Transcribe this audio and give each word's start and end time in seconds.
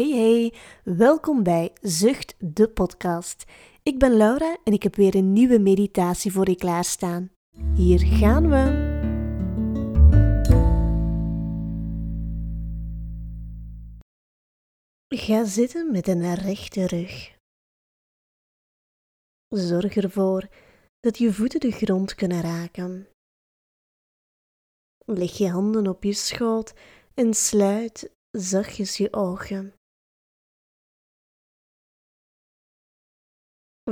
Hey 0.00 0.10
hey, 0.10 0.54
welkom 0.84 1.42
bij 1.42 1.72
Zucht 1.80 2.34
de 2.38 2.68
podcast. 2.68 3.44
Ik 3.82 3.98
ben 3.98 4.16
Laura 4.16 4.58
en 4.64 4.72
ik 4.72 4.82
heb 4.82 4.96
weer 4.96 5.14
een 5.14 5.32
nieuwe 5.32 5.58
meditatie 5.58 6.32
voor 6.32 6.48
je 6.48 6.56
klaarstaan. 6.56 7.30
Hier 7.74 7.98
gaan 7.98 8.48
we. 8.48 8.64
Ga 15.08 15.44
zitten 15.44 15.92
met 15.92 16.08
een 16.08 16.34
rechte 16.34 16.86
rug. 16.86 17.36
Zorg 19.48 19.96
ervoor 19.96 20.48
dat 21.00 21.18
je 21.18 21.32
voeten 21.32 21.60
de 21.60 21.70
grond 21.70 22.14
kunnen 22.14 22.40
raken. 22.40 23.08
Leg 25.04 25.38
je 25.38 25.48
handen 25.48 25.86
op 25.86 26.04
je 26.04 26.12
schoot 26.12 26.74
en 27.14 27.34
sluit 27.34 28.10
zachtjes 28.30 28.96
je 28.96 29.12
ogen. 29.12 29.74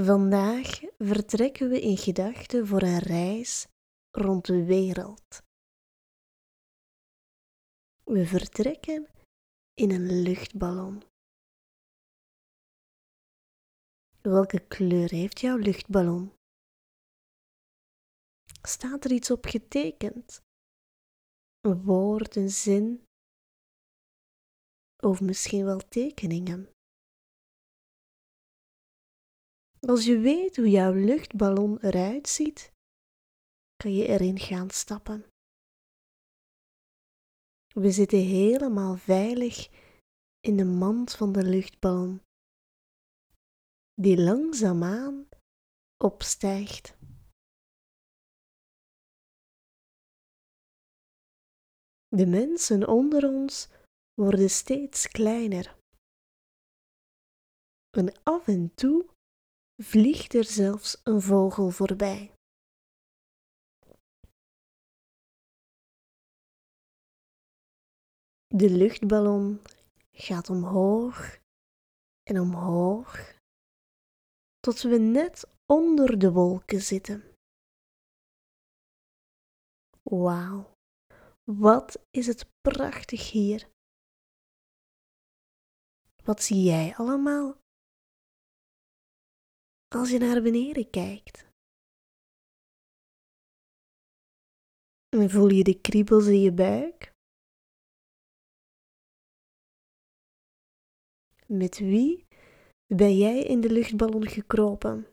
Vandaag 0.01 0.81
vertrekken 0.99 1.69
we 1.69 1.81
in 1.81 1.97
gedachten 1.97 2.67
voor 2.67 2.83
een 2.83 2.99
reis 2.99 3.67
rond 4.11 4.47
de 4.47 4.65
wereld. 4.65 5.43
We 8.05 8.27
vertrekken 8.27 9.09
in 9.75 9.91
een 9.91 10.23
luchtballon. 10.23 11.03
Welke 14.21 14.67
kleur 14.67 15.11
heeft 15.11 15.41
jouw 15.41 15.57
luchtballon? 15.57 16.33
Staat 18.63 19.05
er 19.05 19.13
iets 19.13 19.31
op 19.31 19.45
getekend? 19.45 20.41
Een 21.61 21.83
woord, 21.83 22.37
een 22.37 22.51
zin? 22.51 23.05
Of 25.03 25.21
misschien 25.21 25.65
wel 25.65 25.79
tekeningen? 25.79 26.78
Als 29.81 30.05
je 30.05 30.19
weet 30.19 30.57
hoe 30.57 30.71
jouw 30.71 30.93
luchtballon 30.93 31.79
eruit 31.81 32.29
ziet, 32.29 32.73
kan 33.77 33.93
je 33.95 34.07
erin 34.07 34.39
gaan 34.39 34.71
stappen. 34.71 35.25
We 37.75 37.91
zitten 37.91 38.19
helemaal 38.19 38.97
veilig 38.97 39.69
in 40.41 40.57
de 40.57 40.65
mand 40.65 41.13
van 41.17 41.33
de 41.33 41.45
luchtballon, 41.45 42.23
die 43.95 44.21
langzaamaan 44.21 45.29
opstijgt. 46.05 46.97
De 52.09 52.27
mensen 52.27 52.89
onder 52.89 53.29
ons 53.29 53.69
worden 54.15 54.51
steeds 54.51 55.09
kleiner. 55.09 55.77
En 57.91 58.23
af 58.23 58.49
en 58.49 58.75
toe 58.75 59.17
vliegt 59.83 60.35
er 60.35 60.45
zelfs 60.45 61.01
een 61.05 61.21
vogel 61.21 61.71
voorbij. 61.71 62.33
De 68.47 68.71
luchtballon 68.71 69.63
gaat 70.13 70.51
omhoog 70.51 71.39
en 72.23 72.41
omhoog 72.41 73.37
tot 74.61 74.81
we 74.83 74.99
net 74.99 75.47
onder 75.67 76.19
de 76.19 76.33
wolken 76.33 76.83
zitten. 76.83 77.37
Wauw, 80.03 80.75
wat 81.45 82.07
is 82.11 82.27
het 82.27 82.51
prachtig 82.61 83.31
hier. 83.31 83.69
Wat 86.25 86.43
zie 86.43 86.63
jij 86.63 86.97
allemaal 86.97 87.57
als 89.89 90.11
je 90.11 90.19
naar 90.19 90.43
beneden 90.43 90.91
kijkt. 90.91 91.47
En 95.09 95.31
voel 95.31 95.49
je 95.49 95.65
de 95.65 95.81
kriebels 95.81 96.27
in 96.27 96.41
je 96.41 96.53
buik? 96.53 97.13
Met 101.47 101.79
wie 101.79 102.27
ben 102.95 103.17
jij 103.17 103.43
in 103.43 103.61
de 103.61 103.71
luchtballon 103.71 104.27
gekropen? 104.27 105.07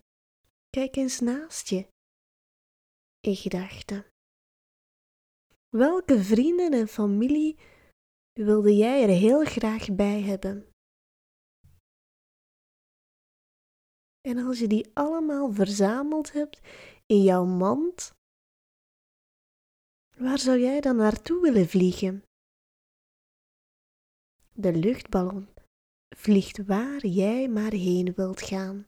Kijk 0.70 0.96
eens 0.96 1.20
naast 1.20 1.70
je. 1.70 1.88
In 3.20 3.36
gedachten. 3.36 4.06
Welke 5.70 6.24
vrienden 6.24 6.74
en 6.74 6.88
familie 6.88 7.58
wilde 8.34 8.76
jij 8.76 9.04
er 9.04 9.10
heel 9.10 9.46
graag 9.46 9.96
bij 9.96 10.22
hebben? 10.22 10.75
En 14.26 14.38
als 14.38 14.60
je 14.60 14.68
die 14.68 14.92
allemaal 14.94 15.54
verzameld 15.54 16.32
hebt 16.32 16.62
in 17.06 17.22
jouw 17.22 17.46
mand, 17.46 18.14
waar 20.18 20.40
zou 20.40 20.60
jij 20.60 20.82
dan 20.82 20.96
naartoe 20.96 21.42
willen 21.42 21.68
vliegen? 21.68 22.24
De 24.52 24.74
luchtballon 24.74 25.48
vliegt 26.16 26.66
waar 26.66 27.06
jij 27.06 27.50
maar 27.50 27.72
heen 27.72 28.14
wilt 28.14 28.42
gaan. 28.42 28.88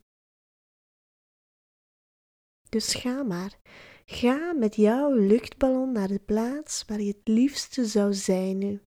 Dus 2.68 2.94
ga 2.94 3.22
maar, 3.22 3.58
ga 4.04 4.52
met 4.52 4.76
jouw 4.76 5.12
luchtballon 5.12 5.92
naar 5.92 6.08
de 6.08 6.20
plaats 6.20 6.84
waar 6.84 7.00
je 7.00 7.12
het 7.12 7.28
liefste 7.28 7.86
zou 7.86 8.14
zijn 8.14 8.58
nu. 8.58 8.82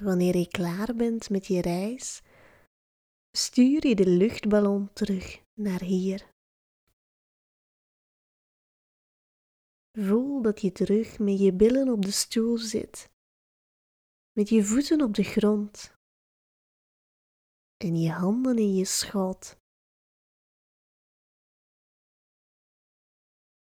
Wanneer 0.00 0.36
je 0.36 0.48
klaar 0.48 0.94
bent 0.94 1.30
met 1.30 1.46
je 1.46 1.60
reis, 1.60 2.22
stuur 3.36 3.86
je 3.86 3.94
de 3.94 4.06
luchtballon 4.06 4.92
terug 4.92 5.42
naar 5.54 5.80
hier. 5.80 6.32
Voel 9.92 10.42
dat 10.42 10.60
je 10.60 10.72
terug 10.72 11.18
met 11.18 11.38
je 11.38 11.52
billen 11.52 11.88
op 11.88 12.02
de 12.02 12.10
stoel 12.10 12.58
zit, 12.58 13.10
met 14.32 14.48
je 14.48 14.64
voeten 14.64 15.02
op 15.02 15.14
de 15.14 15.22
grond 15.22 15.94
en 17.76 17.96
je 17.96 18.10
handen 18.10 18.58
in 18.58 18.74
je 18.74 18.84
schoot. 18.84 19.56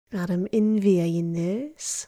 Adem 0.09 0.45
in 0.45 0.81
via 0.81 1.03
je 1.03 1.21
neus 1.21 2.07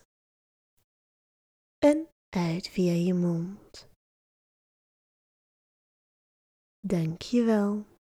en 1.77 2.09
uit 2.29 2.67
via 2.67 2.91
je 2.91 3.13
mond. 3.13 3.94
Dank 6.87 7.21
je 7.21 7.43
wel. 7.43 7.94